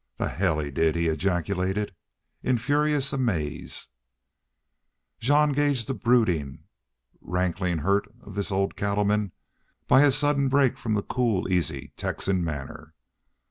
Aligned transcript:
"The 0.17 0.29
hell 0.29 0.57
he 0.57 0.71
did!" 0.71 0.95
he 0.95 1.07
ejaculated, 1.09 1.93
in 2.41 2.57
furious 2.57 3.13
amaze. 3.13 3.89
Jean 5.19 5.51
gauged 5.51 5.85
the 5.85 5.93
brooding, 5.93 6.63
rankling 7.21 7.77
hurt 7.77 8.11
of 8.21 8.33
this 8.33 8.51
old 8.51 8.75
cattleman 8.75 9.31
by 9.87 10.01
his 10.01 10.15
sudden 10.17 10.49
break 10.49 10.75
from 10.75 10.95
the 10.95 11.03
cool, 11.03 11.47
easy 11.53 11.93
Texan 11.97 12.43
manner. 12.43 12.95